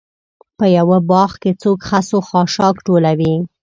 [0.57, 3.33] په یوه باغ کې څوک خس و خاشاک ټولوي.